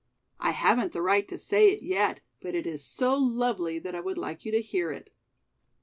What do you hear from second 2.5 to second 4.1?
it is so lovely that I